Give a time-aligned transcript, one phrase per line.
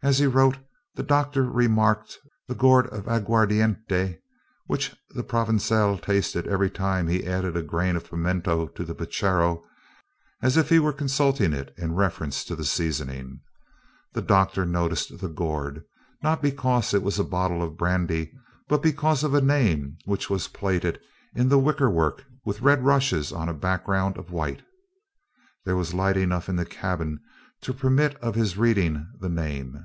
[0.00, 0.58] As he wrote,
[0.94, 4.20] the doctor remarked the gourd of aguardiente,
[4.66, 9.64] which the Provençal tasted every time he added a grain of pimento to the puchero,
[10.40, 13.40] as if he were consulting it in reference to the seasoning.
[14.12, 15.82] The doctor noticed the gourd,
[16.22, 18.32] not because it was a bottle of brandy,
[18.68, 21.00] but because of a name which was plaited
[21.34, 24.62] in the wickerwork with red rushes on a background of white.
[25.64, 27.18] There was light enough in the cabin
[27.60, 29.84] to permit of his reading the name.